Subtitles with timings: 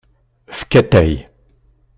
[0.53, 1.11] Efk atay.